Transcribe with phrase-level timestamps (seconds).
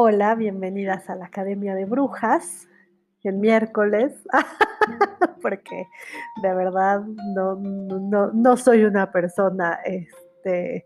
[0.00, 2.68] Hola, bienvenidas a la Academia de Brujas,
[3.24, 4.14] el miércoles,
[5.42, 5.88] porque
[6.40, 7.00] de verdad
[7.34, 7.56] no,
[8.32, 10.84] no, soy una persona este,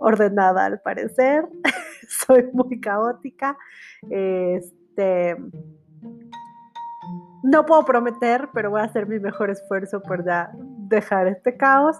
[0.00, 1.46] ordenada al parecer,
[2.08, 3.54] soy muy caótica.
[4.08, 5.36] Este,
[7.42, 10.24] no puedo prometer, pero voy a hacer mi mejor esfuerzo por
[10.88, 11.98] dejar este caos.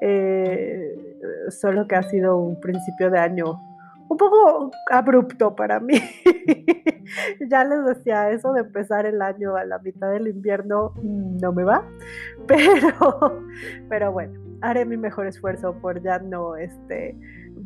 [0.00, 1.18] Eh,
[1.48, 3.60] solo que ha sido un principio de año
[4.08, 5.94] un poco abrupto para mí.
[7.50, 11.64] ya les decía, eso de empezar el año a la mitad del invierno no me
[11.64, 11.84] va,
[12.46, 13.42] pero,
[13.88, 17.16] pero bueno, haré mi mejor esfuerzo por ya no este,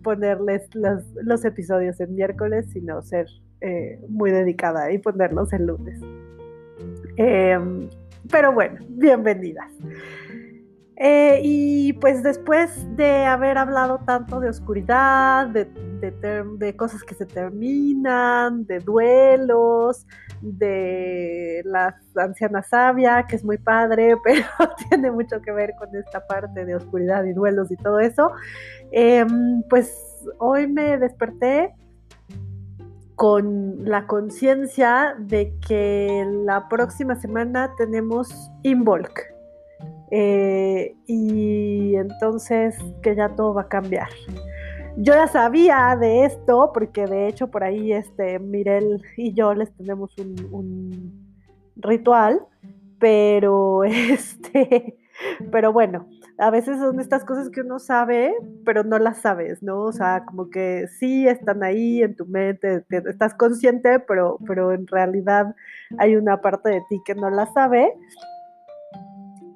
[0.03, 3.27] ponerles los, episodios en miércoles, sino ser
[3.61, 6.01] eh, muy dedicada y ponerlos en lunes.
[7.17, 7.89] Em,
[8.31, 9.71] pero bueno, bienvenidas.
[10.97, 15.67] Eh, y pues después de haber hablado tanto de oscuridad, de,
[16.01, 20.07] de, cosas que se terminan, de duelos,
[20.41, 24.47] de la anciana sabia, que es muy padre, pero
[24.89, 28.33] tiene mucho que ver con esta parte de oscuridad y duelos y todo eso,
[28.93, 29.95] em, pues
[30.39, 31.75] hoy me desperté
[33.15, 39.21] con la conciencia de que la próxima semana tenemos Involk.
[40.11, 44.09] Eh, y entonces que ya todo va a cambiar.
[44.97, 49.73] Yo ya sabía de esto porque de hecho por ahí este Mirel y yo les
[49.77, 51.31] tenemos un,
[51.77, 52.41] ritual,
[52.99, 54.99] pero este,
[55.51, 56.07] pero bueno,
[56.39, 59.83] a veces son estas cosas que uno sabe, pero no las sabes, ¿no?
[59.83, 64.87] O sea, como que sí están ahí en tu mente, estás consciente, pero, pero en
[64.87, 65.55] realidad
[65.99, 67.95] hay una parte de ti que no la sabe.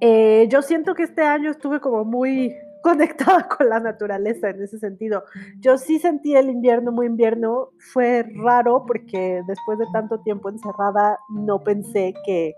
[0.01, 2.55] Eh, yo siento que este año estuve como muy
[2.85, 5.25] conectada con la naturaleza en ese sentido.
[5.59, 11.19] Yo sí sentí el invierno muy invierno, fue raro porque después de tanto tiempo encerrada
[11.31, 12.55] no pensé que,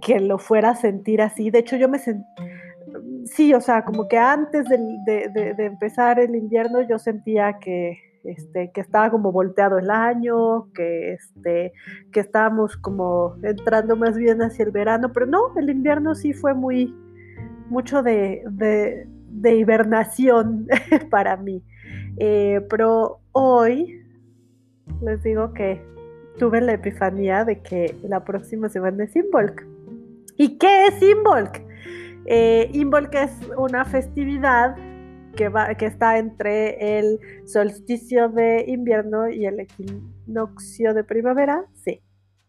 [0.00, 1.50] que lo fuera a sentir así.
[1.50, 2.26] De hecho, yo me sentí,
[3.26, 8.80] sí, o sea, como que antes de empezar el invierno yo sentía que, este, que
[8.80, 11.72] estaba como volteado el año, que, este,
[12.12, 16.52] que estábamos como entrando más bien hacia el verano, pero no, el invierno sí fue
[16.52, 16.92] muy,
[17.68, 18.42] mucho de,
[19.44, 20.66] hibernación
[21.10, 21.62] para mí.
[22.18, 24.02] Eh, pero hoy
[25.02, 25.82] les digo que
[26.38, 29.66] tuve la epifanía de que la próxima semana es Involk.
[30.36, 31.62] ¿Y qué es Involk?
[32.26, 34.76] Eh, Involk es una festividad
[35.36, 41.64] que, va, que está entre el solsticio de invierno y el equinoccio de primavera.
[41.74, 42.00] Sí,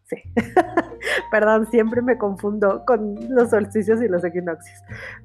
[0.08, 0.16] sí.
[1.30, 4.78] Perdón, siempre me confundo con los solsticios y los equinoccios.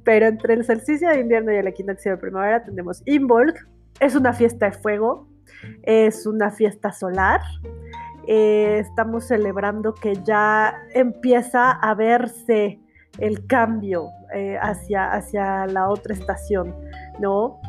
[0.04, 3.68] Pero entre el solsticio de invierno y el equinoccio de primavera tenemos Involk.
[4.00, 5.28] Es una fiesta de fuego,
[5.84, 7.42] es una fiesta solar.
[8.28, 12.80] Eh, estamos celebrando que ya empieza a verse
[13.20, 16.74] el cambio eh, hacia, hacia la otra estación.
[17.20, 17.60] ¿no?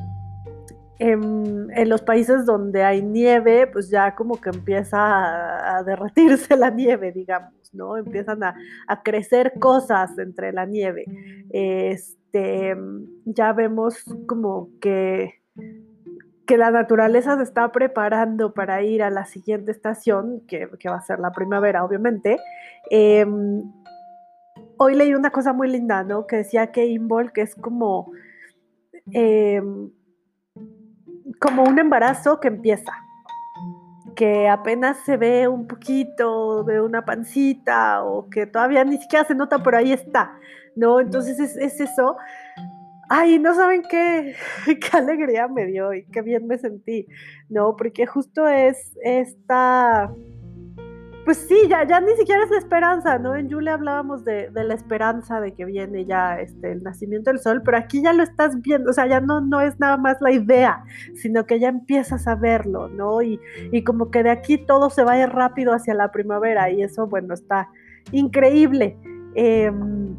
[0.99, 7.12] En, los países donde hay nieve, pues ya como que empieza a, derretirse la nieve,
[7.12, 7.97] digamos, ¿no?
[7.97, 8.55] Empiezan a,
[9.03, 11.05] crecer cosas entre la nieve.
[11.50, 12.77] Este,
[13.25, 15.34] ya vemos como que,
[16.47, 21.00] que la naturaleza se está preparando para ir a la siguiente estación, que, va a
[21.00, 22.38] ser la primavera, obviamente.
[22.91, 23.62] Em,
[24.76, 26.26] hoy leí una cosa muy linda, ¿no?
[26.26, 28.12] Que decía que Imbol, que es como
[29.12, 29.91] Em,
[31.41, 32.93] como un embarazo que empieza,
[34.15, 39.34] que apenas se ve un poquito de una pancita o que todavía ni siquiera se
[39.34, 40.39] nota, pero ahí está,
[40.77, 41.00] ¿no?
[41.00, 42.17] Entonces es, es eso.
[43.09, 44.34] Ay, no saben qué,
[44.67, 47.06] qué alegría me dio y qué bien me sentí,
[47.49, 47.77] ¿no?
[47.77, 50.11] Porque justo es esta
[51.25, 53.35] pues sí, ya, ya ni siquiera es la esperanza, ¿no?
[53.35, 57.62] En Julia hablábamos de, la esperanza de que viene ya este, el nacimiento del sol,
[57.65, 60.32] pero aquí ya lo estás viendo, o sea, ya no, no es nada más la
[60.32, 60.85] idea,
[61.15, 63.23] sino que ya empiezas a verlo, ¿no?
[63.23, 63.41] Y,
[63.85, 67.69] como que de aquí todo se vaya rápido hacia la primavera y eso, bueno, está
[68.12, 68.97] increíble.
[69.35, 70.15] Em,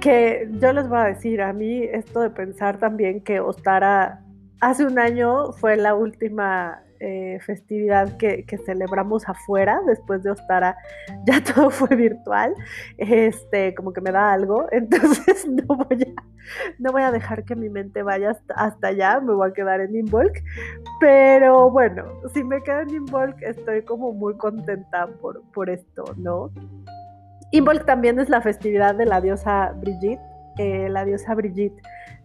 [0.00, 4.22] que yo les voy a decir, a mí esto de pensar también que Ostara
[4.60, 10.78] hace un año fue la última eh, festividad que, celebramos afuera, después de Ostara
[11.26, 12.54] ya todo fue virtual,
[12.96, 15.66] este, como que me da algo, entonces no
[16.92, 20.42] voy a, dejar que mi mente vaya hasta, allá, me voy a quedar en Involk,
[20.98, 26.50] pero bueno, si me quedo en Involk estoy como muy contenta por, por esto, ¿no?
[27.50, 30.22] Involk también es la festividad de la diosa Brigitte,
[30.56, 31.82] eh, la diosa Brigitte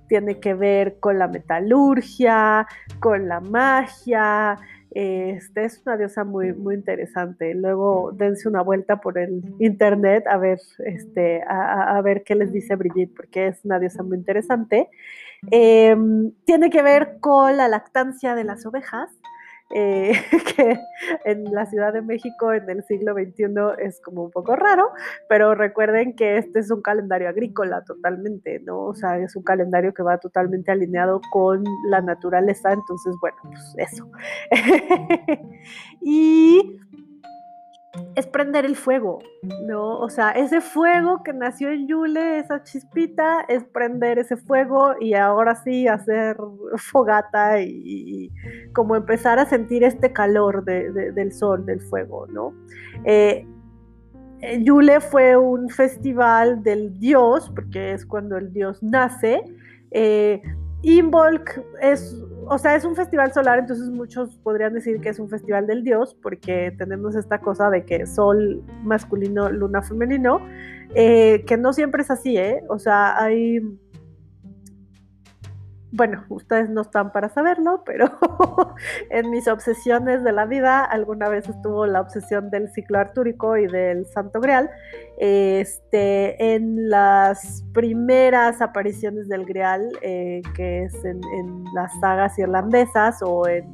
[0.10, 2.68] tiene que ver con la metalurgia,
[3.00, 4.58] con la magia,
[4.92, 7.54] Este es una diosa muy, muy interesante.
[7.54, 12.76] Luego dense una vuelta por el internet a ver, este, a, ver qué les dice
[12.76, 14.90] Brigitte, porque es una diosa muy interesante.
[15.52, 19.10] Em, tiene que ver con la lactancia de las ovejas.
[19.72, 20.14] Eh,
[20.56, 20.80] que
[21.26, 23.46] en la Ciudad de México en el siglo XXI
[23.78, 24.90] es como un poco raro,
[25.28, 28.86] pero recuerden que este es un calendario agrícola totalmente, ¿no?
[28.86, 33.76] O sea, es un calendario que va totalmente alineado con la naturaleza, entonces, bueno, pues
[33.78, 34.10] eso.
[36.02, 36.80] y
[38.16, 39.20] es prender el fuego,
[39.68, 40.00] ¿no?
[40.00, 45.16] O sea, ese fuego que nació en Yule, esa chispita, es prender ese fuego y
[45.16, 46.38] ahora sí hacer
[46.78, 48.32] fogata y,
[48.74, 52.54] como empezar a sentir este calor del sol, del fuego, ¿no?
[53.06, 53.48] Eh,
[54.62, 59.44] Yule fue un festival del dios, porque es cuando el dios nace.
[59.92, 60.42] Eh,
[60.82, 65.30] Imbolc es o sea, es un festival solar, entonces muchos podrían decir que es un
[65.30, 70.42] festival del dios, porque tenemos esta cosa de que sol masculino, luna femenino,
[70.96, 72.64] eh, que no siempre es así, ¿eh?
[72.68, 73.60] O sea, hay
[75.92, 78.06] bueno, ustedes no están para saberlo, pero
[79.10, 83.66] en mis obsesiones de la vida alguna vez estuvo la obsesión del ciclo artúrico y
[83.68, 84.70] del Santo Grial.
[85.18, 91.20] Este, en las primeras apariciones del Grial, eh, que es en,
[91.74, 93.66] las sagas irlandesas o en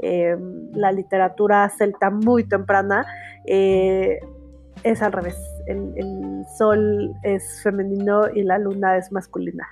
[0.00, 3.06] em, la literatura celta muy temprana,
[3.44, 4.18] eh,
[4.84, 5.36] es al revés.
[5.66, 9.68] el sol es femenino y la luna es masculina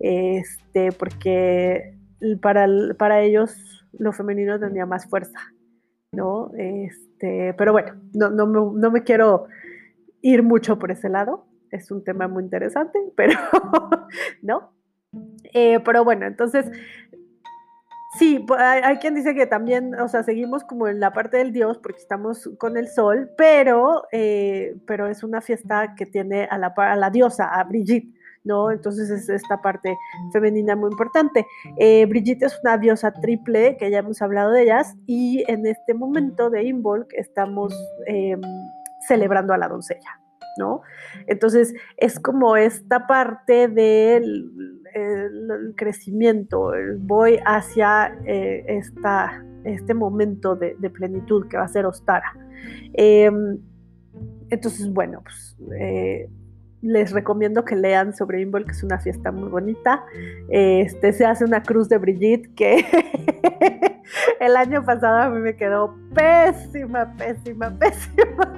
[0.00, 1.94] este, porque
[2.40, 2.66] para,
[2.98, 5.38] para ellos lo femenino tenía más fuerza,
[6.12, 6.50] ¿no?
[6.56, 9.46] Este, pero bueno, no, no, me, no me quiero
[10.20, 13.38] ir mucho por ese lado, es un tema muy interesante, pero
[14.42, 14.72] no.
[15.54, 16.70] Eh, pero bueno, entonces,
[18.18, 21.78] sí, hay, quien dice que también, o sea, seguimos como en la parte del Dios
[21.78, 26.74] porque estamos con el sol, pero, eh, pero es una fiesta que tiene a la,
[26.76, 28.17] a la diosa, a Brigitte.
[28.44, 28.70] ¿No?
[28.70, 29.96] Entonces es esta parte
[30.32, 31.46] femenina muy importante.
[31.78, 35.94] Eh, Brigitte es una diosa triple, que ya hemos hablado de ellas, y en este
[35.94, 37.74] momento de Involk estamos
[38.06, 38.40] em,
[39.06, 40.20] celebrando a la doncella,
[40.58, 40.82] ¿no?
[41.26, 44.50] Entonces es como esta parte del
[45.76, 52.34] crecimiento, voy hacia eh, esta, este momento de, plenitud que va a ser Ostara.
[52.94, 53.58] Em,
[54.50, 56.28] entonces, bueno, pues eh,
[56.82, 60.04] les recomiendo que lean sobre Imbol, que es una fiesta muy bonita.
[60.48, 62.84] Este, se hace una cruz de Brigitte que
[64.40, 68.54] el año pasado a mí me quedó pésima, pésima, pésima.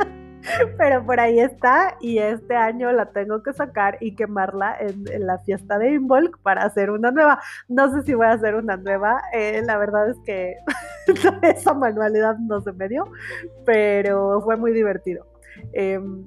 [0.79, 5.39] Pero por ahí está y este año la tengo que sacar y quemarla en, la
[5.39, 7.41] fiesta de Involk para hacer una nueva.
[7.69, 10.57] No sé si voy a hacer una nueva, eh, la verdad es que
[11.43, 13.05] esa manualidad no se me dio,
[13.67, 15.27] pero fue muy divertido.
[15.73, 16.25] Em,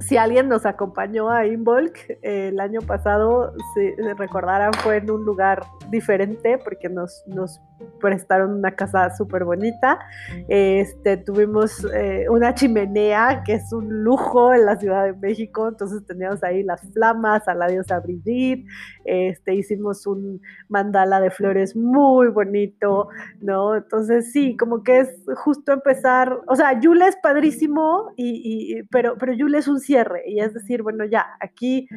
[0.00, 5.24] si alguien nos acompañó a Involk eh, el año pasado, si recordarán, fue en un
[5.24, 7.60] lugar diferente porque nos, nos
[8.00, 9.98] prestaron una casa súper bonita.
[10.48, 16.04] Este, tuvimos eh, una chimenea que es un lujo en la Ciudad de México, entonces
[16.06, 18.66] teníamos ahí las flamas a la diosa Brigitte,
[19.04, 23.08] este, hicimos un mandala de flores muy bonito,
[23.40, 23.76] ¿no?
[23.76, 29.32] Entonces sí, como que es justo empezar, o sea, Yule es padrísimo, y, pero, pero
[29.32, 31.88] Yule es un cierre, y es decir, bueno, ya, aquí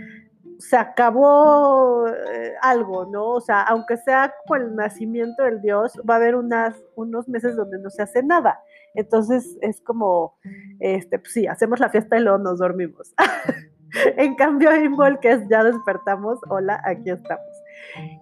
[0.60, 3.34] se acabó eh, algo, ¿no?
[3.34, 7.56] O sea, aunque sea por el nacimiento del Dios, va a haber unas, unos meses
[7.56, 8.60] donde no se hace nada.
[8.96, 10.38] Entonces es como,
[10.80, 13.14] este, pues sí, hacemos la fiesta y luego nos dormimos.
[14.18, 17.46] en cambio, Invol, que es ya despertamos, hola, aquí estamos.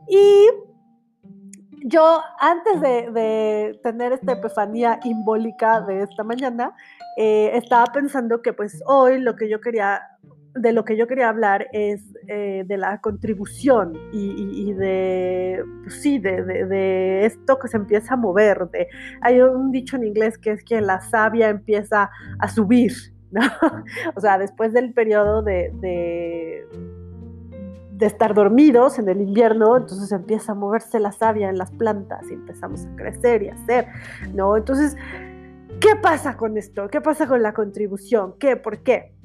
[0.07, 0.49] Y
[1.87, 6.75] yo, antes de, tener esta epifanía imbólica de esta mañana,
[7.15, 10.01] eh, estaba pensando que pues hoy lo que yo quería
[10.55, 16.17] de lo que yo quería hablar es eh, de la contribución y, de, pues sí,
[16.17, 18.69] de, esto que se empieza a mover.
[18.71, 18.87] De,
[19.21, 22.93] hay un dicho en inglés que es que la savia empieza a subir,
[23.31, 23.41] ¿no?
[24.15, 26.65] o sea, después del periodo de,
[27.97, 32.29] de, estar dormidos en el invierno, entonces empieza a moverse la savia en las plantas
[32.29, 33.87] y empezamos a crecer y a hacer,
[34.33, 34.57] ¿no?
[34.57, 34.95] Entonces,
[35.79, 36.87] ¿qué pasa con esto?
[36.89, 38.35] ¿Qué pasa con la contribución?
[38.39, 38.57] ¿Qué?
[38.57, 39.15] ¿Por qué?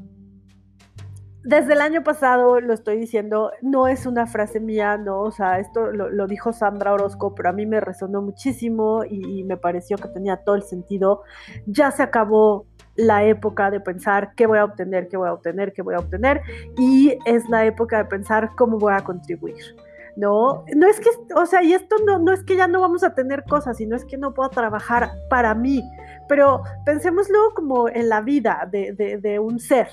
[1.42, 5.58] desde el año pasado lo estoy diciendo, no es una frase mía, no, o sea,
[5.58, 10.08] esto lo, dijo Sandra Orozco, pero a mí me resonó muchísimo y, me pareció que
[10.08, 11.22] tenía todo el sentido.
[11.66, 12.66] Ya se acabó
[12.96, 15.98] la época de pensar qué voy a obtener, qué voy a obtener, qué voy a
[15.98, 16.42] obtener,
[16.76, 19.76] y es la época de pensar cómo voy a contribuir.
[20.16, 20.64] ¿no?
[20.74, 23.14] No es que, o sea, y esto no, no es que ya no vamos a
[23.14, 25.82] tener cosas, sino es que no puedo trabajar para mí,
[26.28, 29.88] pero pensémoslo como en la vida de, de un ser.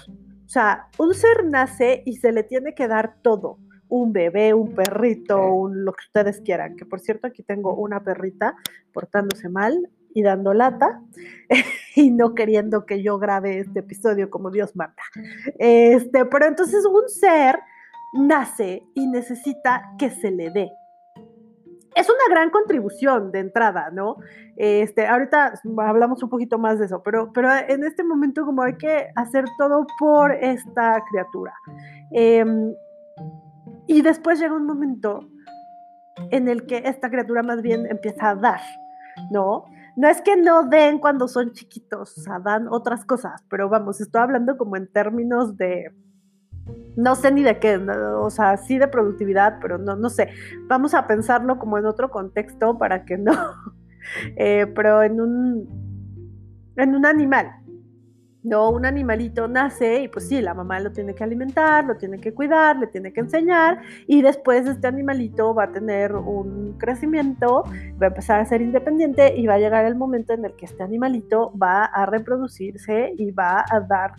[0.45, 3.57] O sea, un ser nace y se le tiene que dar todo.
[3.89, 6.77] Un bebé, un perrito, un, lo que ustedes quieran.
[6.77, 8.55] Que por cierto, aquí tengo una perrita
[8.93, 11.01] portándose mal y dando lata
[11.95, 15.01] y no queriendo que yo grabe este episodio como Dios manda.
[15.57, 17.59] Este, pero entonces un ser
[18.13, 20.71] nace y necesita que se le dé.
[21.95, 24.17] Es una gran contribución de entrada, ¿no?
[24.55, 28.75] Este, ahorita hablamos un poquito más de eso, pero, pero en este momento como hay
[28.75, 31.53] que hacer todo por esta criatura.
[32.11, 32.73] Em,
[33.87, 35.27] y después llega un momento
[36.31, 38.61] en el que esta criatura más bien empieza a dar,
[39.31, 39.65] ¿no?
[39.97, 43.99] No es que no den cuando son chiquitos, o sea, dan otras cosas, pero vamos,
[43.99, 45.91] estoy hablando como en términos de,
[46.95, 50.29] no sé ni de qué, o sea, sí de productividad, pero no, no sé.
[50.67, 53.33] Vamos a pensarlo como en otro contexto para que no,
[54.37, 57.47] eh, pero en un, en un animal.
[58.47, 62.17] No, un animalito nace y pues sí, la mamá lo tiene que alimentar, lo tiene
[62.21, 67.65] que cuidar, le tiene que enseñar y después este animalito va a tener un crecimiento,
[68.01, 70.63] va a empezar a ser independiente y va a llegar el momento en el que
[70.63, 74.13] este animalito va a reproducirse y va a dar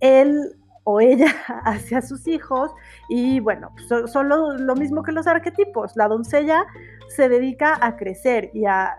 [0.00, 1.34] el o ella
[1.64, 2.70] hacia sus hijos
[3.08, 5.96] y bueno, son, lo, mismo que los arquetipos.
[5.96, 6.64] La doncella
[7.08, 8.98] se dedica a crecer y a,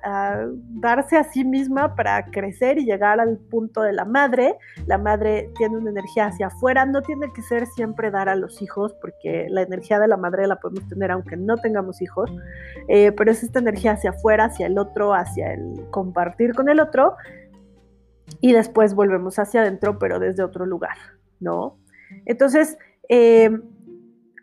[0.82, 4.56] darse a sí misma para crecer y llegar al punto de la madre.
[4.86, 8.62] La madre tiene una energía hacia afuera, no tiene que ser siempre dar a los
[8.62, 12.32] hijos porque la energía de la madre la podemos tener aunque no tengamos hijos,
[12.88, 16.80] eh, pero es esta energía hacia afuera, hacia el otro, hacia el compartir con el
[16.80, 17.16] otro
[18.42, 20.98] y después volvemos hacia adentro pero desde otro lugar.
[21.40, 21.78] ¿no?
[22.26, 22.78] Entonces,
[23.10, 23.50] eh,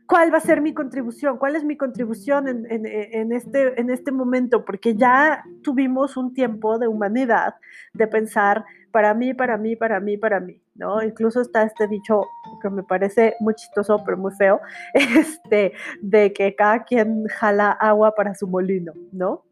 [0.06, 1.38] ¿cuál va a ser mi contribución?
[1.38, 4.64] ¿Cuál es mi contribución en, este, en este momento?
[4.64, 7.54] Porque ya tuvimos un tiempo de humanidad
[7.92, 11.02] de pensar para mí, para mí, para mí, para mí, ¿no?
[11.02, 12.23] Incluso está este dicho
[12.62, 14.61] que me parece muy chistoso, pero muy feo,
[14.94, 19.44] este, de que cada quien jala agua para su molino, ¿no?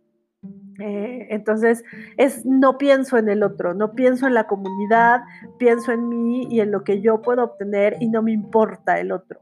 [0.80, 1.84] Eh, entonces,
[2.16, 5.22] es no pienso en el otro, no pienso en la comunidad,
[5.58, 9.12] pienso en mí y en lo que yo puedo obtener y no me importa el
[9.12, 9.40] otro.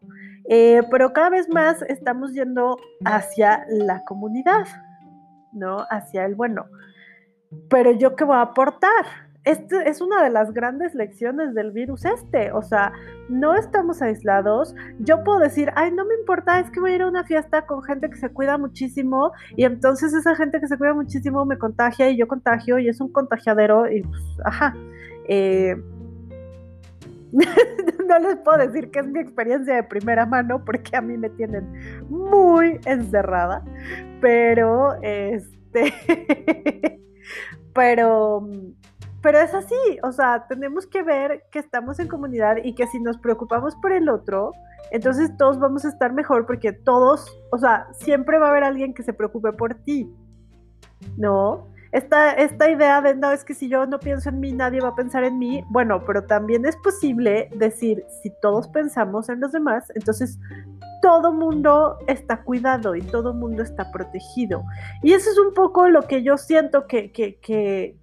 [0.52, 4.66] Eh, pero cada vez más estamos yendo hacia la comunidad,
[5.52, 5.86] ¿no?
[5.88, 6.66] Hacia el bueno.
[7.68, 9.06] Pero yo qué voy a aportar?
[9.44, 12.92] este es una de las grandes lecciones del virus este, o sea,
[13.28, 14.74] no estamos aislados.
[14.98, 17.64] Yo puedo decir, ay, no me importa, es que voy a ir a una fiesta
[17.64, 21.58] con gente que se cuida muchísimo y entonces esa gente que se cuida muchísimo me
[21.58, 24.74] contagia y yo contagio y es un contagiadero y pues, ajá.
[25.28, 25.76] Eh,
[28.08, 31.30] no les puedo decir que es mi experiencia de primera mano porque a mí me
[31.30, 33.64] tienen muy encerrada,
[34.20, 35.94] pero este,
[37.74, 38.46] pero
[39.22, 42.98] pero es así, o sea, tenemos que ver que estamos en comunidad y que si
[43.00, 44.52] nos preocupamos por el otro,
[44.90, 48.94] entonces todos vamos a estar mejor porque todos, o sea, siempre va a haber alguien
[48.94, 50.10] que se preocupe por ti,
[51.18, 51.68] ¿no?
[51.92, 54.90] Esta, esta idea de, no, es que si yo no pienso en mí, nadie va
[54.90, 59.50] a pensar en mí, bueno, pero también es posible decir, si todos pensamos en los
[59.50, 60.38] demás, entonces
[61.02, 64.62] todo mundo está cuidado y todo mundo está protegido.
[65.02, 67.96] Y eso es un poco lo que yo siento que, que, que,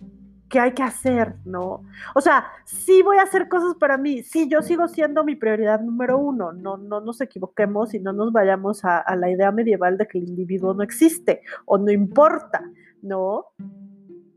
[0.59, 1.83] hay que hacer, ¿no?
[2.15, 5.79] O sea, sí voy a hacer cosas para mí, sí, yo sigo siendo mi prioridad
[5.79, 10.07] número uno, no, no nos equivoquemos y no nos vayamos a la idea medieval de
[10.07, 12.63] que el individuo no existe o no importa,
[13.01, 13.45] ¿no?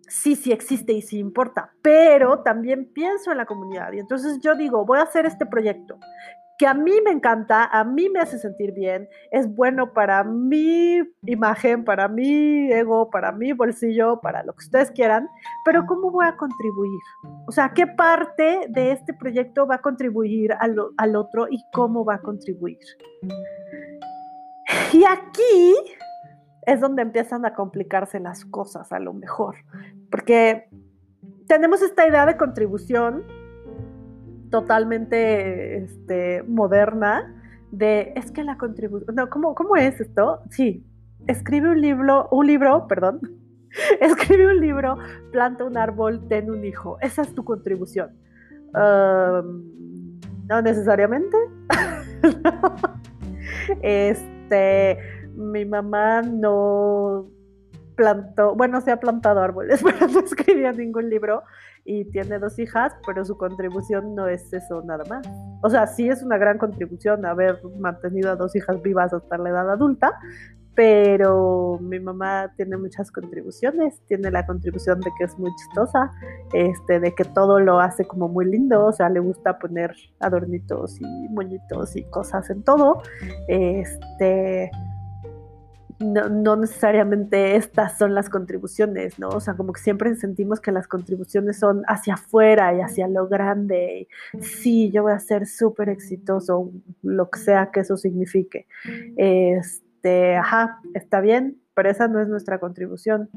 [0.09, 4.57] Sí, sí existe y sí importa, pero también pienso en la comunidad y entonces yo
[4.57, 5.99] digo, voy a hacer este proyecto
[6.61, 10.99] que a mí me encanta, a mí me hace sentir bien, es bueno para mi
[11.25, 15.26] imagen, para mi ego, para mi bolsillo, para lo que ustedes quieran,
[15.64, 17.00] pero ¿cómo voy a contribuir?
[17.47, 22.05] O sea, ¿qué parte de este proyecto va a contribuir al, al otro y cómo
[22.05, 22.76] va a contribuir?
[24.93, 25.75] Y aquí
[26.67, 29.57] es donde empiezan a complicarse las cosas a lo mejor,
[30.11, 30.69] porque
[31.47, 33.25] tenemos esta idea de contribución
[34.50, 37.35] totalmente este, moderna
[37.71, 40.40] de, es que la contribución, no, ¿cómo, ¿cómo es esto?
[40.50, 40.85] Sí,
[41.26, 43.21] escribe un libro, un libro, perdón,
[44.00, 44.99] escribe un libro,
[45.33, 48.11] planta un árbol, ten un hijo, esa es tu contribución.
[48.73, 51.37] no necesariamente.
[53.83, 54.99] este,
[55.37, 57.29] mi mamá no
[57.95, 61.43] plantó, bueno, se ha plantado árboles, pero no escribió ningún libro
[61.85, 65.27] y tiene dos hijas, pero su contribución no es eso nada más.
[65.63, 69.51] O sea, sí es una gran contribución haber mantenido a dos hijas vivas hasta la
[69.51, 70.19] edad adulta,
[70.75, 76.11] pero mi mamá tiene muchas contribuciones, tiene la contribución de que es muy chistosa,
[76.55, 80.99] este, de que todo lo hace como muy lindo, o sea, le gusta poner adornitos
[81.01, 83.03] y moñitos y cosas en todo,
[83.49, 84.71] este,
[86.00, 89.28] no, necesariamente estas son las contribuciones, ¿no?
[89.28, 93.28] O sea, como que siempre sentimos que las contribuciones son hacia afuera y hacia lo
[93.28, 94.09] grande.
[94.40, 98.66] sí, yo voy a ser súper exitoso, lo que sea que eso signifique.
[99.16, 103.28] Este, ajá, está bien, pero esa no es nuestra contribución.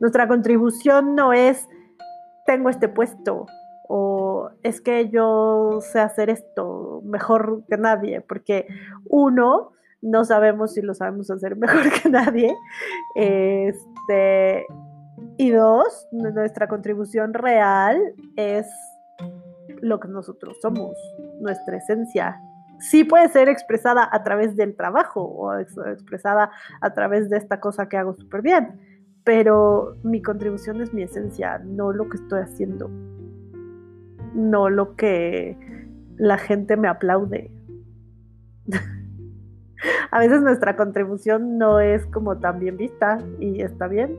[0.00, 1.66] Nuestra contribución no es,
[2.46, 3.46] tengo este puesto,
[3.88, 8.66] o es que yo sé hacer esto mejor que nadie, porque
[9.06, 9.72] uno,
[10.04, 12.54] no sabemos si lo sabemos hacer mejor que nadie.
[13.14, 14.66] Este,
[15.38, 17.98] y dos, nuestra contribución real
[18.36, 18.66] es
[19.80, 20.94] lo que nosotros somos,
[21.40, 22.40] nuestra esencia.
[22.78, 27.88] Sí puede ser expresada a través del trabajo o expresada a través de esta cosa
[27.88, 28.78] que hago súper bien,
[29.24, 32.90] pero mi contribución es mi esencia, no lo que estoy haciendo,
[34.34, 35.56] no lo que
[36.16, 37.50] la gente me aplaude.
[40.10, 44.16] A veces nuestra contribución no es como tan bien vista y está bien.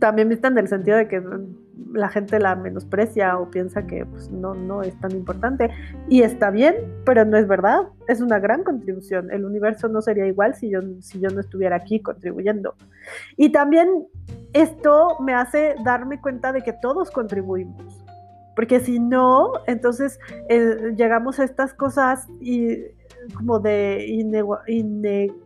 [0.00, 1.22] También vista en el sentido de que
[1.92, 5.70] la gente la menosprecia o piensa que pues, no, no es tan importante.
[6.08, 6.74] Y está bien,
[7.04, 7.82] pero no es verdad.
[8.08, 9.30] Es una gran contribución.
[9.30, 12.74] El universo no sería igual si yo, si yo no estuviera aquí contribuyendo.
[13.36, 14.06] Y también
[14.52, 18.04] esto me hace darme cuenta de que todos contribuimos.
[18.54, 22.84] Porque si no, entonces eh, llegamos a estas cosas y
[23.36, 24.06] como de
[24.66, 25.36] inequidad,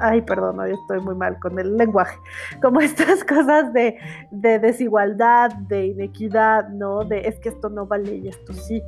[0.00, 2.18] ay, perdón, hoy estoy muy mal con el lenguaje,
[2.62, 3.96] como estas cosas de,
[4.30, 7.04] de desigualdad, de inequidad, ¿no?
[7.04, 8.82] De es que esto no vale y esto sí.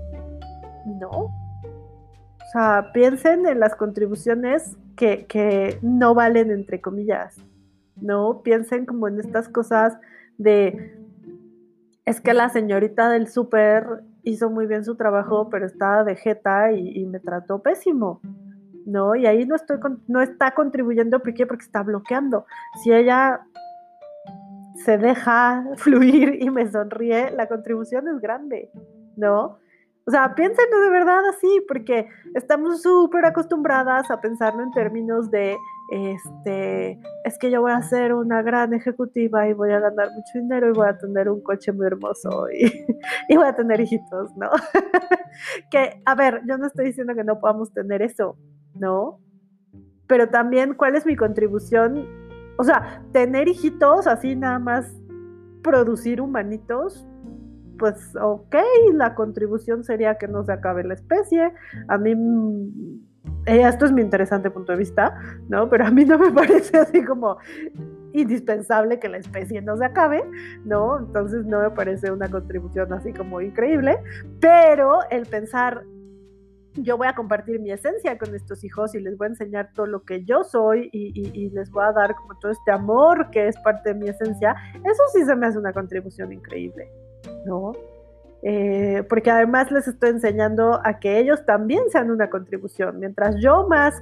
[0.86, 1.10] No.
[1.10, 7.36] O sea, piensen en las contribuciones que, que no valen, entre comillas,
[7.96, 8.42] ¿no?
[8.42, 9.98] Piensen como en estas cosas
[10.38, 10.96] de
[12.08, 16.72] es que la señorita del súper hizo muy bien su trabajo, pero estaba de jeta
[16.72, 18.20] y, me trató pésimo.
[18.86, 19.14] ¿no?
[19.14, 21.46] Y ahí no, estoy no está contribuyendo, ¿por qué?
[21.46, 22.46] Porque está bloqueando.
[22.82, 23.42] Si ella
[24.84, 28.70] se deja fluir y me sonríe, la contribución es grande,
[29.16, 29.58] ¿no?
[30.06, 35.58] O sea, piénsenlo de verdad así, porque estamos súper acostumbradas a pensarlo en términos de,
[35.90, 40.32] este, es que yo voy a ser una gran ejecutiva y voy a ganar mucho
[40.34, 42.64] dinero y voy a tener un coche muy hermoso y,
[43.28, 44.50] y voy a tener hijitos, ¿no?
[45.70, 48.36] que, a ver, yo no estoy diciendo que no podamos tener eso,
[48.74, 49.20] ¿no?
[50.06, 52.06] Pero también, ¿cuál es mi contribución?
[52.58, 54.92] O sea, tener hijitos, así nada más
[55.62, 57.06] producir humanitos,
[57.78, 58.56] pues ok,
[58.94, 61.52] la contribución sería que no se acabe la especie.
[61.88, 62.14] A mí,
[63.48, 65.68] esto es mi interesante punto de vista, ¿no?
[65.68, 67.38] Pero a mí no me parece así como
[68.12, 70.24] indispensable que la especie no se acabe,
[70.64, 70.98] ¿no?
[70.98, 73.98] Entonces no me parece una contribución así como increíble,
[74.40, 75.82] pero el pensar,
[76.74, 79.86] yo voy a compartir mi esencia con estos hijos y les voy a enseñar todo
[79.86, 83.48] lo que yo soy y, y, les voy a dar como todo este amor que
[83.48, 86.88] es parte de mi esencia, eso sí se me hace una contribución increíble.
[87.44, 87.72] ¿no?
[88.42, 93.00] Eh, porque además les estoy enseñando a que ellos también sean una contribución.
[93.00, 94.00] Mientras yo más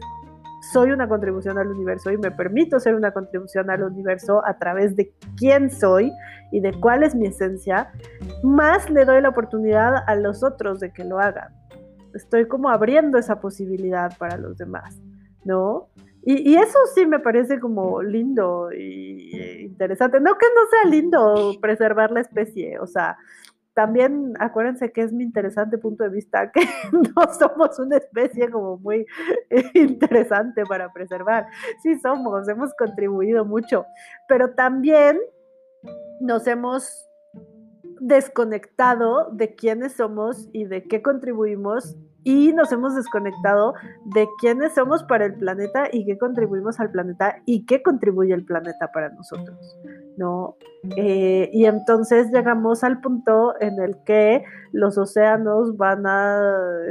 [0.72, 4.96] soy una contribución al universo y me permito ser una contribución al universo a través
[4.96, 6.12] de quién soy
[6.50, 7.92] y de cuál es mi esencia,
[8.42, 11.48] más le doy la oportunidad a los otros de que lo hagan.
[12.14, 14.98] Estoy como abriendo esa posibilidad para los demás,
[15.44, 15.88] ¿no?
[16.28, 20.18] Y, eso sí me parece como lindo y interesante.
[20.18, 23.16] No que no sea lindo preservar la especie, o sea,
[23.76, 26.60] también acuérdense que es mi interesante punto de vista que
[26.92, 29.04] no somos una especie como muy
[29.74, 31.46] interesante para preservar.
[31.82, 33.84] Sí somos, hemos contribuido mucho,
[34.28, 35.20] pero también
[36.20, 37.06] nos hemos
[38.00, 43.74] desconectado de quiénes somos y de qué contribuimos y nos hemos desconectado
[44.06, 48.46] de quiénes somos para el planeta y qué contribuimos al planeta y qué contribuye el
[48.46, 49.78] planeta para nosotros,
[50.16, 50.56] ¿no?
[50.96, 56.40] Eh, y entonces llegamos al punto en el que los océanos van a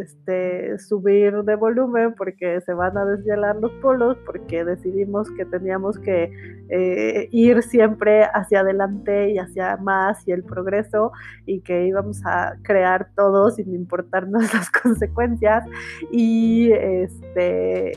[0.01, 5.97] este, subir de volumen porque se van a deshielar los polos, porque decidimos que teníamos
[5.99, 6.31] que
[6.69, 11.11] eh, ir siempre hacia adelante y hacia más y el progreso
[11.45, 15.63] y que íbamos a crear todo sin importarnos las consecuencias
[16.11, 17.93] y este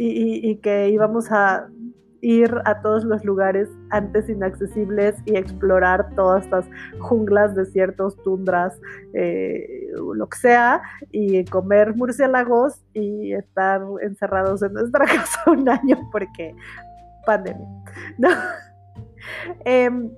[0.00, 1.68] y, que íbamos a
[2.20, 6.66] ir a todos los lugares antes inaccesibles y explorar todas estas
[6.98, 8.78] junglas, desiertos, tundras,
[9.14, 16.08] eh, lo que sea, y comer murciélagos y estar encerrados en nuestra casa un año
[16.12, 16.54] porque
[17.26, 17.68] pandemia.
[19.64, 20.10] Em,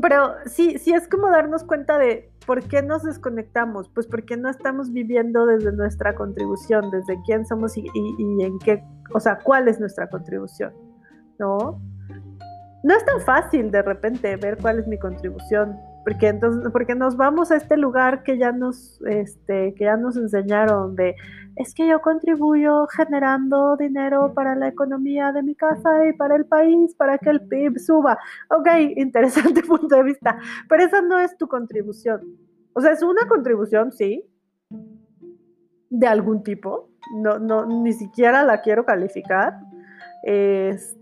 [0.00, 4.48] pero sí, sí es como darnos cuenta de por qué nos desconectamos, pues porque no
[4.48, 8.82] estamos viviendo desde nuestra contribución, desde quién somos y en qué,
[9.14, 10.72] o sea, cuál es nuestra contribución,
[11.42, 11.80] ¿no?
[12.84, 17.16] No es tan fácil de repente ver cuál es mi contribución, porque entonces porque nos
[17.16, 21.14] vamos a este lugar que ya nos este que ya nos enseñaron de
[21.56, 26.46] es que yo contribuyo generando dinero para la economía de mi casa y para el
[26.46, 28.18] país para que el PIB suba
[28.50, 32.20] ok interesante punto de vista pero esa no es tu contribución
[32.72, 34.24] o sea es una contribución sí
[35.88, 39.60] de algún tipo no no ni siquiera la quiero calificar
[40.24, 41.01] este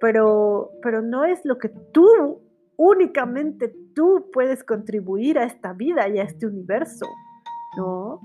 [0.00, 2.42] pero pero no es lo que tú
[2.76, 7.06] únicamente tú puedes contribuir a esta vida y a este universo,
[7.76, 8.20] ¿no?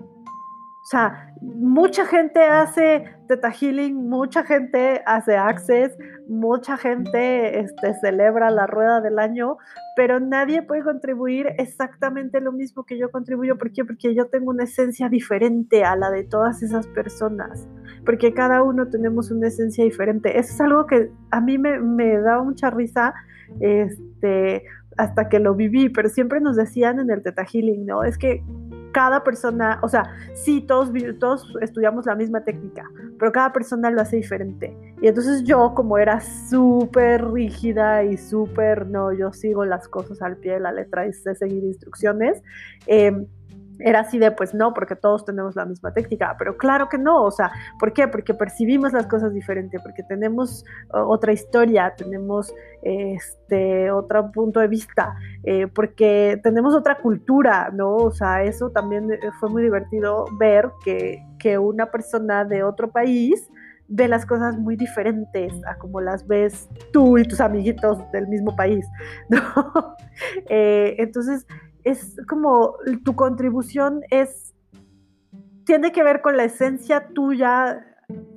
[0.89, 5.95] O sea, mucha gente hace Teta Healing, mucha gente hace Access,
[6.27, 9.57] mucha gente este, celebra la rueda del año,
[9.95, 13.55] pero nadie puede contribuir exactamente lo mismo que yo contribuyo.
[13.55, 13.85] ¿Por qué?
[13.85, 17.69] Porque yo tengo una esencia diferente a la de todas esas personas,
[18.03, 20.39] porque cada uno tenemos una esencia diferente.
[20.39, 23.13] Eso es algo que a mí me, me da mucha risa
[23.59, 24.63] este,
[24.97, 28.03] hasta que lo viví, pero siempre nos decían en el Teta Healing, ¿no?
[28.03, 28.43] Es que
[28.91, 34.01] cada persona, o sea, sí, todos, todos estudiamos la misma técnica, pero cada persona lo
[34.01, 34.75] hace diferente.
[35.01, 40.37] Y entonces yo, como era súper rígida y súper, no, yo sigo las cosas al
[40.37, 42.41] pie de la letra y sé seguir instrucciones,
[42.87, 43.25] eh,
[43.79, 47.23] era así de, pues no, porque todos tenemos la misma técnica, pero claro que no,
[47.23, 48.07] o sea, ¿por qué?
[48.07, 55.15] Porque percibimos las cosas diferente, porque tenemos otra historia, tenemos este otro punto de vista,
[55.43, 57.95] eh, porque tenemos otra cultura, ¿no?
[57.95, 62.91] O sea, eso también eh, fue muy divertido ver que, que una persona de otro
[62.91, 63.49] país
[63.89, 68.55] ve las cosas muy diferentes a como las ves tú y tus amiguitos del mismo
[68.55, 68.85] país,
[69.29, 69.95] ¿no?
[70.49, 71.45] Eh, entonces,
[71.83, 74.53] es como tu contribución es,
[75.65, 77.85] tiene que ver con la esencia tuya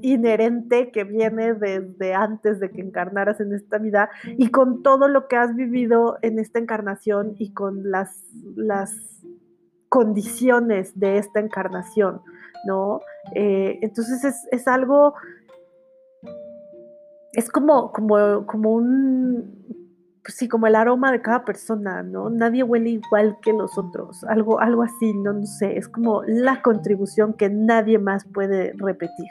[0.02, 5.28] inherente que viene desde antes de que encarnaras en esta vida y con todo lo
[5.28, 8.22] que has vivido en esta encarnación y con las,
[8.55, 8.94] las
[9.88, 12.20] condiciones de esta encarnación,
[12.66, 13.00] ¿no?
[13.35, 15.14] Eh, entonces es, es, algo,
[17.33, 19.82] es como, como, como un,
[20.24, 22.30] pues sí, como el aroma de cada persona, ¿no?
[22.30, 26.62] Nadie huele igual que los otros, algo, algo así, no, no sé, es como la
[26.62, 29.28] contribución que nadie más puede repetir.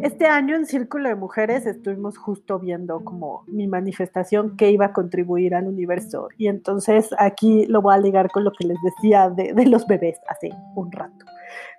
[0.00, 4.92] Este año en Círculo de Mujeres estuvimos justo viendo como mi manifestación que iba a
[4.92, 9.30] contribuir al universo y entonces aquí lo voy a ligar con lo que les decía
[9.30, 11.24] de, de los bebés hace un rato.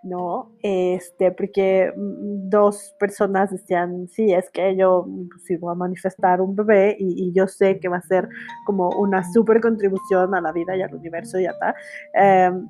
[0.04, 0.52] ¿No?
[0.62, 5.08] Este, porque mm, dos personas decían, sí, es que yo
[5.46, 8.30] sí voy a manifestar un bebé y, yo sé que va a ser
[8.66, 11.76] como una super contribución a la vida y al universo y ya está.
[12.14, 12.68] Em,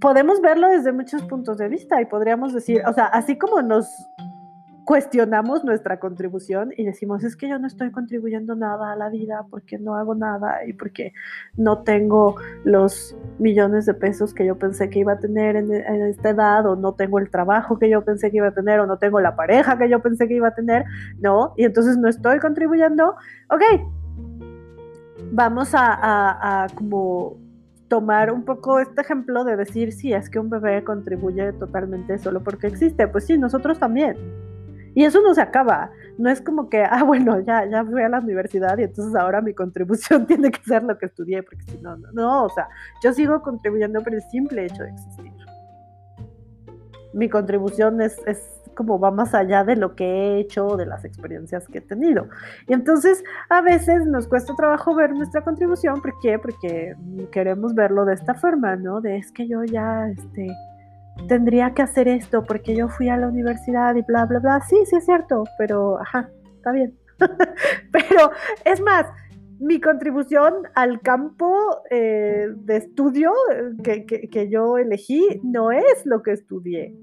[0.00, 3.88] podemos verlo desde muchos puntos de vista y podríamos decir, o sea, así como nos
[4.84, 9.46] cuestionamos nuestra contribución y decimos, es que yo no estoy contribuyendo nada a la vida
[9.50, 11.12] porque no hago nada y porque
[11.56, 16.30] no tengo los millones de pesos que yo pensé que iba a tener en, esta
[16.30, 18.98] edad o no tengo el trabajo que yo pensé que iba a tener o no
[18.98, 20.84] tengo la pareja que yo pensé que iba a tener,
[21.18, 21.54] ¿no?
[21.56, 23.16] Y entonces no estoy contribuyendo,
[23.50, 23.62] ok,
[25.32, 27.38] vamos a, a como
[27.88, 32.42] tomar un poco este ejemplo de decir, sí, es que un bebé contribuye totalmente solo
[32.42, 33.06] porque existe.
[33.08, 34.16] Pues sí, nosotros también.
[34.94, 35.90] Y eso no se acaba.
[36.18, 39.40] No es como que, ah, bueno, ya, ya fui a la universidad y entonces ahora
[39.40, 42.68] mi contribución tiene que ser lo que estudié, porque si no, no, no, o sea,
[43.02, 45.32] yo sigo contribuyendo por el simple hecho de existir.
[47.12, 51.04] Mi contribución es, es como va más allá de lo que he hecho, de las
[51.04, 52.28] experiencias que he tenido.
[52.68, 56.38] Y entonces a veces nos cuesta trabajo ver nuestra contribución, ¿por qué?
[56.38, 56.94] Porque
[57.32, 59.00] queremos verlo de esta forma, ¿no?
[59.00, 60.48] De es que yo ya, este,
[61.28, 64.60] tendría que hacer esto porque yo fui a la universidad y bla, bla, bla.
[64.60, 66.98] Sí, sí es cierto, pero, ajá, está bien.
[67.92, 68.30] pero
[68.64, 69.06] es más,
[69.60, 73.32] mi contribución al campo eh, de estudio
[73.82, 76.96] que, que, yo elegí no es lo que estudié,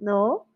[0.00, 0.46] ¿no?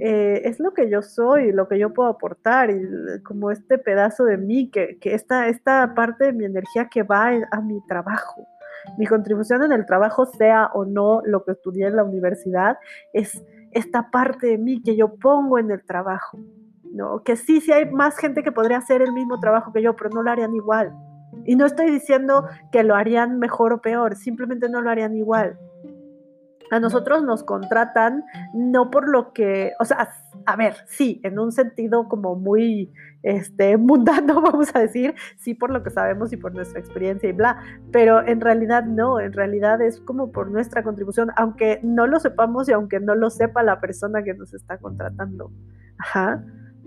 [0.00, 4.24] Eh, es lo que yo soy, lo que yo puedo aportar, y como este pedazo
[4.24, 8.46] de mí, que, que esta, esta parte de mi energía que va a mi trabajo,
[8.96, 12.78] Mi contribución en el trabajo, sea o no lo que estudié en la universidad,
[13.12, 16.38] es esta parte de mí que yo pongo en el trabajo.
[16.92, 17.22] ¿no?
[17.22, 20.10] Que sí, sí hay más gente que podría hacer el mismo trabajo que yo, pero
[20.10, 20.92] no lo harían igual.
[21.44, 25.58] Y no estoy diciendo que lo harían mejor o peor, simplemente no lo harían igual.
[26.70, 30.10] A nosotros nos contratan no por lo que, o sea,
[30.46, 35.70] a ver, sí, en un sentido como muy este, mundano, vamos a decir, sí por
[35.70, 37.58] lo que sabemos y por nuestra experiencia y bla,
[37.92, 42.68] pero en realidad no, en realidad es como por nuestra contribución, aunque no lo sepamos
[42.68, 45.50] y aunque no lo sepa la persona que nos está contratando.
[45.98, 46.44] Ajá.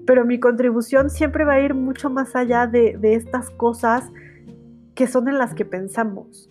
[0.08, 4.10] Pero mi contribución siempre va a ir mucho más allá de, de estas cosas
[4.96, 6.51] que son en las que pensamos.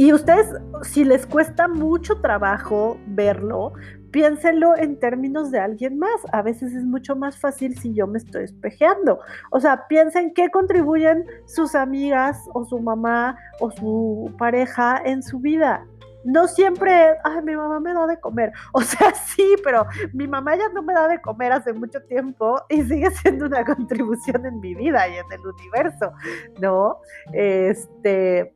[0.00, 0.46] Y ustedes,
[0.80, 3.74] si les cuesta mucho trabajo verlo,
[4.10, 6.22] piénsenlo en términos de alguien más.
[6.32, 9.20] A veces es mucho más fácil si yo me estoy espejeando.
[9.50, 15.38] O sea, piensen qué contribuyen sus amigas o su mamá o su pareja en su
[15.38, 15.84] vida.
[16.24, 18.52] No siempre, ay, mi mamá me da de comer.
[18.72, 19.84] O sea, sí, pero
[20.14, 23.66] mi mamá ya no me da de comer hace mucho tiempo y sigue siendo una
[23.66, 26.10] contribución en mi vida y en el universo,
[26.58, 27.00] ¿no?
[27.34, 28.54] Este,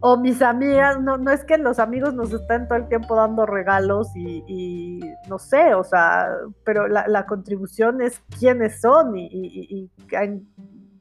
[0.00, 3.46] o mis amigas, no, no es que los amigos nos estén todo el tiempo dando
[3.46, 6.28] regalos y, no sé, o sea,
[6.64, 9.90] pero la, contribución es quiénes son y,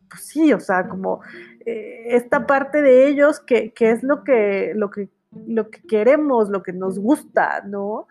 [0.10, 1.22] pues sí, o sea, como
[1.66, 5.10] eh, esta parte de ellos que, es lo que, lo, que,
[5.48, 8.08] lo que queremos, lo que nos gusta, ¿no?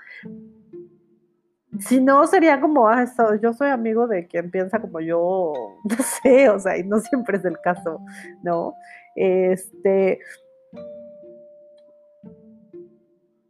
[1.80, 3.04] Si no, sería como, ah,
[3.42, 5.52] yo soy amigo de quien piensa como yo,
[5.84, 8.00] no sé, o sea, y no siempre es el caso,
[8.42, 8.74] ¿no?
[9.14, 10.20] Este,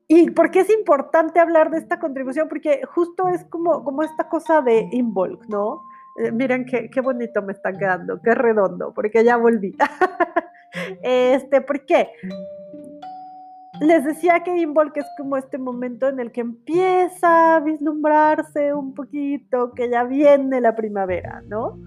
[0.08, 2.48] ¿Y por qué es importante hablar de esta contribución?
[2.48, 5.82] Porque justo es como, como esta cosa de Involk, ¿no?
[6.16, 9.76] Eh, miren qué, qué, bonito me está quedando, qué redondo, porque ya volví.
[11.02, 12.10] este, ¿por qué?
[13.80, 18.94] Les decía que Involk es como este momento en el que empieza a vislumbrarse un
[18.94, 21.78] poquito, que ya viene la primavera, ¿no?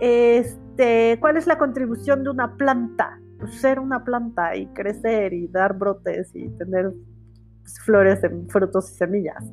[0.00, 3.18] Este, ¿cuál es la contribución de una planta?
[3.50, 6.92] Ser una planta y crecer y dar brotes y tener
[7.80, 9.44] flores, de frutos y semillas.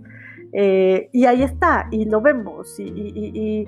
[0.51, 3.67] Eh, y ahí está, y lo vemos, y,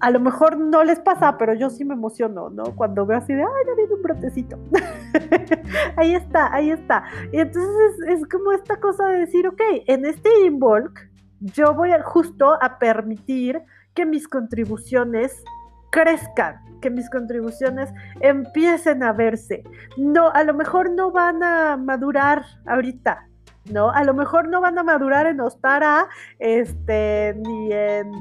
[0.00, 2.76] a lo mejor no les pasa, pero yo sí me emociono, ¿no?
[2.76, 4.56] Cuando veo así de, ay, ya viene un brotecito.
[5.96, 7.02] ahí está, ahí está.
[7.32, 11.00] Y entonces es, como esta cosa de decir, ok, en este involk,
[11.40, 13.60] yo voy justo a permitir
[13.94, 15.42] que mis contribuciones
[15.90, 19.64] crezcan, que mis contribuciones empiecen a verse.
[19.96, 23.27] No, a lo mejor no van a madurar ahorita,
[23.70, 23.90] ¿no?
[23.90, 28.12] A lo mejor no van a madurar en Ostara, este, ni en,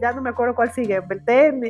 [0.00, 1.00] ya no me acuerdo cuál sigue,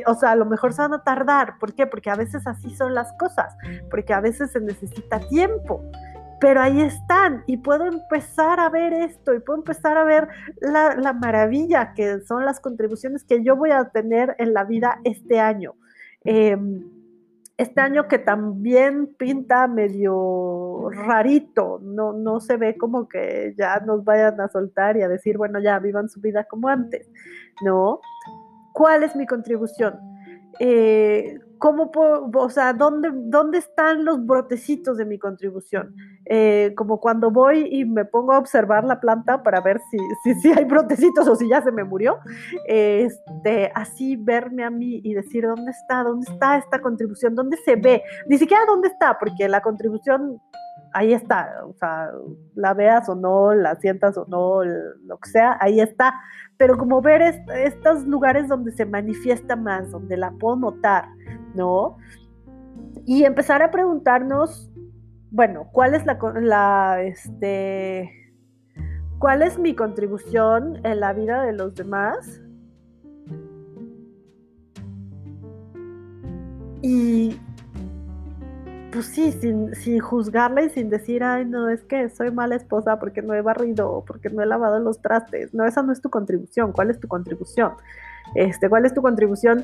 [0.05, 1.57] o sea, a lo mejor se van a tardar.
[1.59, 1.87] ¿Por qué?
[1.87, 3.55] Porque a veces así son las cosas,
[3.89, 5.83] porque a veces se necesita tiempo.
[6.39, 10.27] Pero ahí están y puedo empezar a ver esto y puedo empezar a ver
[10.61, 15.39] la, maravilla que son las contribuciones que yo voy a tener en la vida este
[15.39, 15.73] año.
[16.23, 16.96] Em,
[17.57, 24.03] este año que también pinta medio rarito, no, no se ve como que ya nos
[24.03, 27.09] vayan a soltar y a decir, bueno, ya vivan su vida como antes,
[27.63, 27.99] ¿no?
[28.73, 29.95] ¿Cuál es mi contribución?
[30.59, 35.95] Eh, ¿cómo o sea, ¿dónde, ¿dónde están los brotecitos de mi contribución?
[36.29, 39.79] Eh, como cuando voy y me pongo a observar la planta para ver
[40.23, 42.17] si, si, hay brotecitos o si ya se me murió,
[42.67, 46.03] este, así verme a mí y decir, ¿dónde está?
[46.03, 47.33] ¿Dónde está esta contribución?
[47.33, 48.03] ¿Dónde se ve?
[48.27, 50.41] Ni siquiera dónde está, porque la contribución
[50.93, 52.11] ahí está, o sea,
[52.55, 56.13] la veas o no, la sientas o no, lo que sea, ahí está.
[56.57, 61.05] Pero como ver estos lugares donde se manifiesta más, donde la puedo notar,
[61.53, 61.97] ¿no?
[63.05, 64.71] Y empezar a preguntarnos,
[65.37, 68.11] bueno, ¿cuál es la, este,
[69.19, 72.41] cuál es mi contribución en la vida de los demás?
[76.81, 77.39] Y
[78.91, 83.21] pues sí, sin, juzgarla y sin decir, ay, no, es que soy mala esposa porque
[83.21, 85.53] no he barrido porque no he lavado los trastes.
[85.53, 86.71] No, esa no es tu contribución.
[86.71, 87.73] ¿Cuál es tu contribución?
[88.33, 89.63] Este, ¿Cuál es tu contribución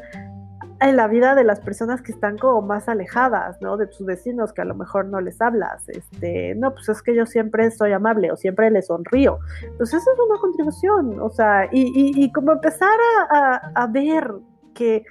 [0.79, 3.77] en la vida de las personas que están como más alejadas, ¿no?
[3.77, 5.87] De tus vecinos que a lo mejor no les hablas.
[5.89, 9.39] Este, no, pues es que yo siempre soy amable o siempre les sonrío.
[9.77, 12.97] Pues eso es una contribución, o sea, y, y, como empezar
[13.29, 14.31] a, a ver
[14.73, 15.05] que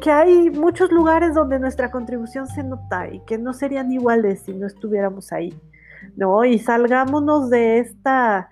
[0.00, 4.54] que hay muchos lugares donde nuestra contribución se nota y que no serían iguales si
[4.54, 5.52] no estuviéramos ahí,
[6.16, 6.44] ¿no?
[6.44, 8.48] Y salgámonos de esta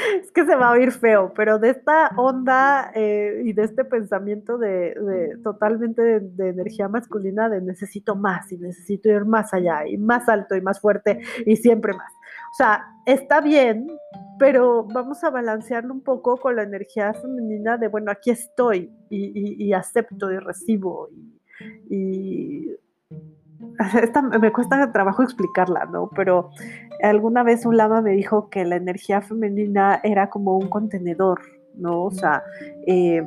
[0.22, 3.84] es que se va a oír feo, pero de esta onda eh, y de este
[3.84, 9.96] pensamiento de, totalmente de, energía masculina, de necesito más y necesito ir más allá y
[9.96, 12.12] más alto y más fuerte y siempre más.
[12.52, 13.88] O sea, está bien,
[14.38, 19.72] pero vamos a balancearlo un poco con la energía femenina de, bueno, aquí estoy y,
[19.72, 21.08] acepto y recibo
[21.88, 22.70] y
[24.40, 26.10] me cuesta trabajo explicarla, ¿no?
[26.14, 26.50] Pero
[27.02, 31.40] alguna vez un lama me dijo que la energía femenina era como un contenedor,
[31.74, 32.04] ¿no?
[32.04, 32.42] O sea,
[32.86, 33.22] eh,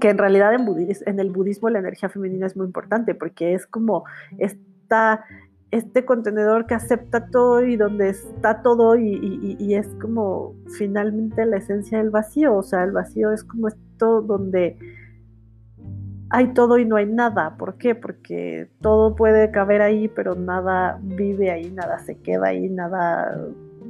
[0.00, 0.66] que en realidad en,
[1.06, 4.04] en, el budismo la energía femenina es muy importante porque es como
[4.38, 5.24] esta,
[5.70, 11.56] este contenedor que acepta todo y donde está todo y, y es como finalmente la
[11.56, 14.76] esencia del vacío, o sea, el vacío es como esto donde
[16.30, 17.56] hay todo y no hay nada.
[17.56, 17.94] ¿Por qué?
[17.94, 23.36] Porque todo puede caber ahí, pero nada vive ahí, nada se queda ahí, nada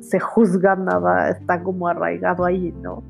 [0.01, 3.03] se juzga, nada está como arraigado ahí, ¿no?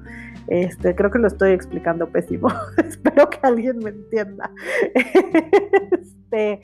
[0.48, 2.48] Este, creo que lo estoy explicando pésimo.
[2.76, 4.50] Espero que alguien me entienda.
[5.92, 6.60] este,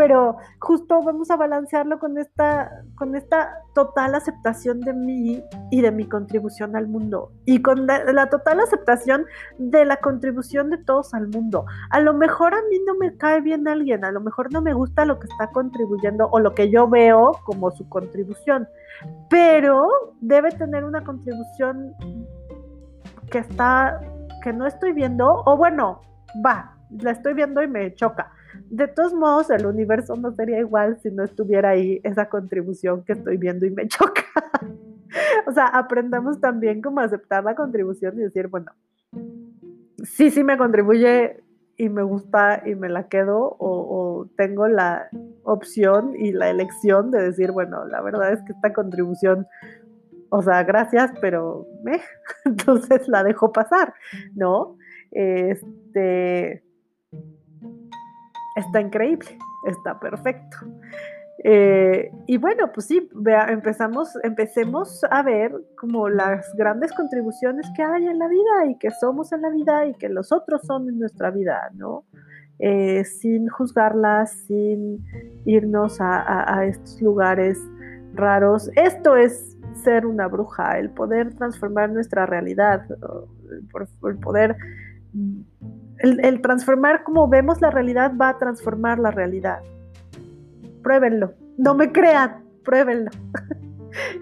[0.00, 5.92] pero justo vamos a balancearlo con esta, con esta total aceptación de mí y de
[5.92, 9.26] mi contribución al mundo y con la, total aceptación
[9.58, 11.66] de la contribución de todos al mundo.
[11.90, 14.72] A lo mejor a mí no me cae bien alguien, a lo mejor no me
[14.72, 18.66] gusta lo que está contribuyendo o lo que yo veo como su contribución,
[19.28, 19.86] pero
[20.22, 21.94] debe tener una contribución
[23.30, 24.00] que está,
[24.42, 26.00] que no estoy viendo, o bueno,
[26.42, 28.32] va, la estoy viendo y me choca
[28.68, 33.12] de todos modos, el universo no sería igual si no estuviera ahí esa contribución que
[33.12, 34.24] estoy viendo y me choca.
[35.46, 38.72] o sea, aprendamos también como aceptar la contribución y decir, bueno,
[40.04, 41.42] sí, sí me contribuye
[41.76, 45.08] y me gusta y me la quedo o, tengo la
[45.44, 49.46] opción y la elección de decir, bueno, la verdad es que esta contribución,
[50.28, 52.00] o sea, gracias, pero me,
[52.44, 53.94] entonces la dejo pasar,
[54.34, 54.76] ¿no?
[55.10, 56.62] Este,
[58.60, 60.56] está increíble, está perfecto.
[61.42, 67.82] Eh, y bueno, pues sí, vea, empezamos, empecemos a ver como las grandes contribuciones que
[67.82, 70.88] hay en la vida y que somos en la vida y que los otros son
[70.88, 72.04] en nuestra vida, ¿no?
[72.58, 75.02] Eh, sin juzgarlas, sin
[75.46, 77.58] irnos a, estos lugares
[78.12, 78.70] raros.
[78.76, 82.84] Esto es ser una bruja, el poder transformar nuestra realidad,
[84.04, 84.56] el poder
[86.00, 89.60] el, transformar como vemos la realidad va a transformar la realidad.
[90.82, 91.34] Pruébenlo.
[91.58, 93.10] No me crean, pruébenlo.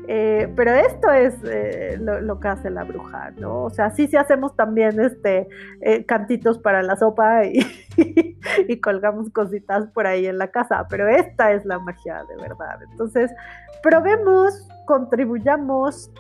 [0.09, 3.65] Eh, pero esto es eh, lo, que hace la bruja, ¿no?
[3.65, 5.47] O sea, sí, sí hacemos también este,
[5.83, 7.61] eh, cantitos para la sopa y,
[8.81, 12.81] colgamos cositas por ahí en la casa, pero esta es la magia de verdad.
[12.91, 13.31] Entonces,
[13.83, 16.11] probemos, contribuyamos,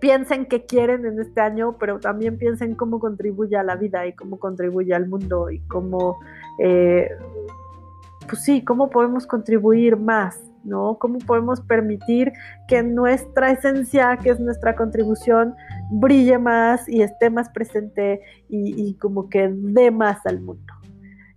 [0.00, 4.12] piensen qué quieren en este año, pero también piensen cómo contribuye a la vida y
[4.12, 6.18] cómo contribuye al mundo y cómo,
[6.58, 7.10] eh,
[8.28, 10.98] pues sí, cómo podemos contribuir más, ¿no?
[10.98, 12.32] ¿Cómo podemos permitir
[12.68, 15.54] que nuestra esencia, que es nuestra contribución,
[15.90, 20.74] brille más y esté más presente y, como que dé más al mundo?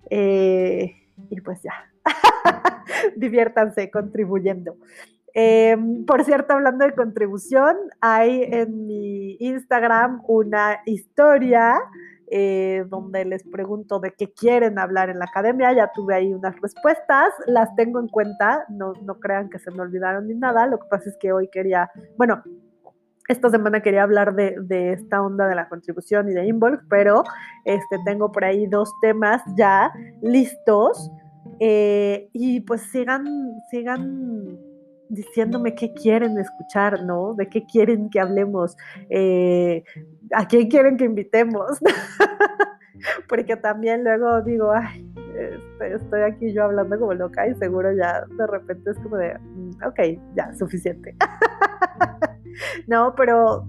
[0.10, 0.94] Eh,
[1.30, 1.74] y pues ya,
[3.16, 4.76] diviértanse contribuyendo.
[5.34, 11.80] Em, por cierto, hablando de contribución, hay en mi Instagram una historia
[12.34, 15.74] eh, donde les pregunto de qué quieren hablar en la academia.
[15.74, 19.82] Ya tuve ahí unas respuestas, las tengo en cuenta, no, no crean que se me
[19.82, 20.66] olvidaron ni nada.
[20.68, 22.42] Lo que pasa es que hoy quería, bueno,
[23.28, 27.24] esta semana quería hablar de, esta onda de la contribución y de Involk, pero
[27.64, 31.12] este, tengo por ahí dos temas ya listos.
[31.60, 33.26] Eh, y pues sigan,
[33.70, 34.58] sigan
[35.12, 37.34] diciéndome qué quieren escuchar, ¿no?
[37.34, 38.78] De qué quieren que hablemos,
[39.10, 39.84] eh,
[40.34, 41.80] a quién quieren que invitemos.
[43.28, 48.26] Porque también luego digo, ay, este, estoy aquí yo hablando como loca y seguro ya
[48.38, 50.00] de repente es como de, mm, ok,
[50.36, 51.16] ya, suficiente.
[52.88, 53.66] no, pero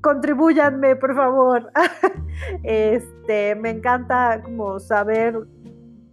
[0.00, 1.70] contribuyanme, por favor.
[2.62, 5.36] este, me encanta como saber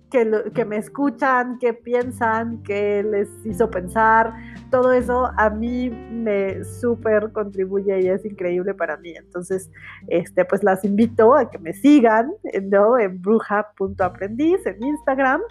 [0.09, 4.33] que, me escuchan, qué piensan, qué les hizo pensar,
[4.71, 9.11] todo eso a mí me súper contribuye y es increíble para mí.
[9.15, 9.69] Entonces,
[10.07, 12.31] este, pues las invito a que me sigan,
[12.63, 12.97] ¿no?
[12.97, 15.41] En bruja.aprendiz en Instagram.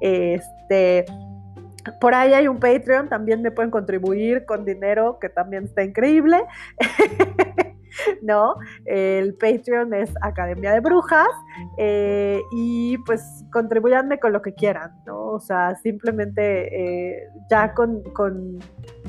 [0.00, 1.04] Este,
[2.00, 6.44] por ahí hay un Patreon, también me pueden contribuir con dinero, que también está increíble.
[8.22, 8.56] ¿no?
[8.84, 11.28] El Patreon es Academia de Brujas
[11.78, 15.26] eh, y pues contribuyanme con lo que quieran, ¿no?
[15.26, 18.58] O sea, simplemente eh, ya con, con,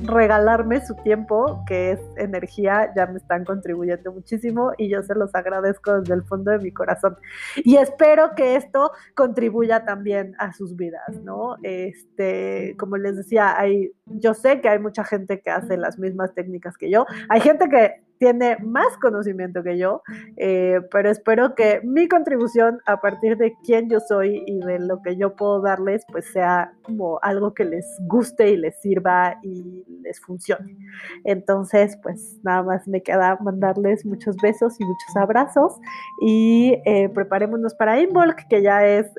[0.05, 5.33] regalarme su tiempo, que es energía, ya me están contribuyendo muchísimo y yo se los
[5.35, 7.15] agradezco desde el fondo de mi corazón.
[7.57, 11.55] Y espero que esto contribuya también a sus vidas, ¿no?
[11.63, 16.33] Este, como les decía, hay, yo sé que hay mucha gente que hace las mismas
[16.33, 17.05] técnicas que yo.
[17.29, 20.01] Hay gente que tiene más conocimiento que yo,
[20.37, 25.01] eh, pero espero que mi contribución a partir de quién yo soy y de lo
[25.01, 29.83] que yo puedo darles, pues sea como algo que les guste y les sirva y
[30.03, 30.77] les funcione.
[31.25, 35.73] Entonces, pues nada más me queda mandarles muchos besos y muchos abrazos
[36.21, 39.11] y eh, preparémonos para Involk, que ya es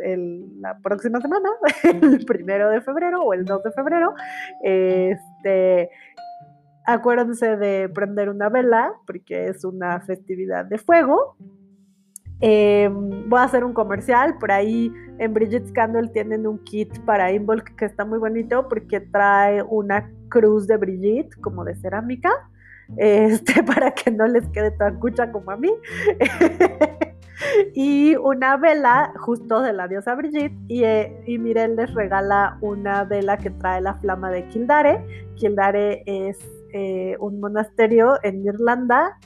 [0.61, 1.50] la próxima semana,
[1.82, 4.14] el primero de febrero o el 2 de febrero.
[4.62, 5.90] Este
[6.85, 11.37] acuérdense de prender una vela, porque es una festividad de fuego.
[12.41, 17.32] Eh, voy a hacer un comercial, por ahí en Bridget's Candle tienen un kit para
[17.32, 22.30] Involk que está muy bonito porque trae una cruz de Brigitte como de cerámica,
[22.97, 25.72] este, para que no les quede tan cucha como a mí.
[27.74, 33.05] y una vela justo de la diosa Brigitte y, eh, y Mirel les regala una
[33.05, 35.03] vela que trae la flama de Kildare.
[35.37, 36.39] Kildare es
[36.77, 39.16] eh, un monasterio en Irlanda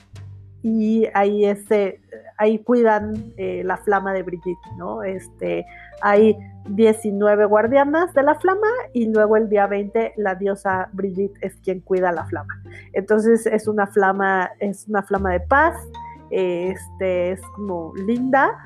[0.61, 1.99] y ahí, ese,
[2.37, 5.01] ahí cuidan eh, la flama de Brigitte, ¿no?
[5.01, 5.65] Este,
[6.01, 6.37] hay
[6.67, 11.79] 19 guardianas de la flama y luego el día 20 la diosa Brigitte es quien
[11.79, 12.61] cuida la flama.
[12.93, 15.75] Entonces es una flama, es una flama de paz,
[16.29, 18.59] este, es como linda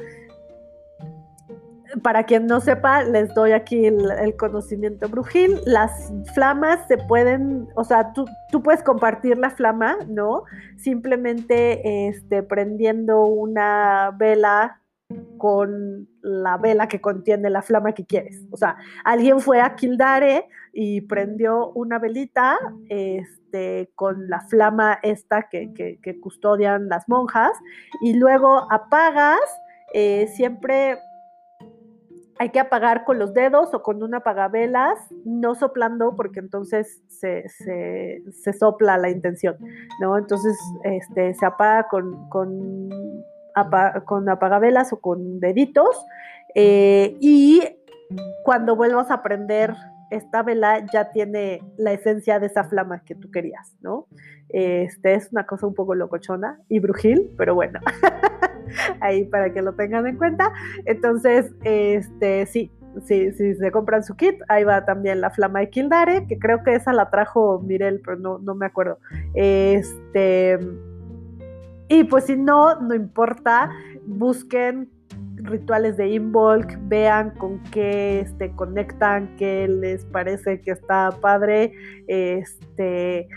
[2.01, 5.59] para quien no sepa, les doy aquí el, conocimiento brujil.
[5.65, 8.25] Las flamas se pueden, o sea, tú,
[8.63, 10.43] puedes compartir la flama, ¿no?
[10.77, 14.79] Simplemente este, prendiendo una vela
[15.37, 18.41] con la vela que contiene la flama que quieres.
[18.51, 22.57] O sea, alguien fue a Kildare y prendió una velita
[22.89, 27.51] este, con la flama esta que, que, custodian las monjas
[28.01, 29.39] y luego apagas.
[29.93, 30.97] Eh, siempre
[32.39, 37.43] hay que apagar con los dedos o con una apagavelas, no soplando porque entonces se,
[38.57, 39.55] sopla la intención,
[40.01, 40.17] ¿no?
[40.17, 42.89] Entonces este, se apaga con, con,
[44.05, 46.05] con apagavelas o con deditos
[46.55, 47.61] eh, y
[48.43, 49.73] cuando vuelvas a prender
[50.09, 54.07] esta vela ya tiene la esencia de esa flama que tú querías, ¿no?
[54.49, 57.79] Este es una cosa un poco locochona y brujil, pero bueno.
[59.01, 60.51] ahí para que lo tengan en cuenta.
[60.85, 62.71] Entonces, este, sí,
[63.05, 66.63] sí, sí, se compran su kit, ahí va también la flama de Kildare, que creo
[66.63, 68.99] que esa la trajo Mirel, pero no, no me acuerdo.
[69.33, 70.59] Este,
[71.89, 73.71] y pues si no, no importa,
[74.05, 74.89] busquen
[75.35, 81.73] rituales de Involk, vean con qué este, conectan, qué les parece que está padre,
[82.07, 83.27] este,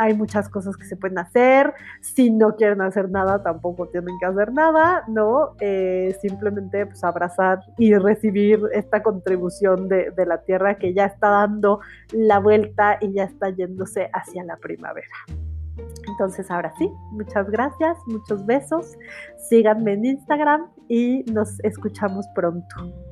[0.00, 1.74] hay muchas cosas que se pueden hacer.
[2.00, 5.56] Si no quieren hacer nada, tampoco tienen que hacer nada, ¿no?
[5.60, 11.28] Eh, simplemente pues, abrazar y recibir esta contribución de, de la tierra que ya está
[11.28, 11.80] dando
[12.12, 15.06] la vuelta y ya está yéndose hacia la primavera.
[16.08, 18.96] Entonces, ahora sí, muchas gracias, muchos besos.
[19.50, 23.09] Síganme en Instagram y nos escuchamos pronto.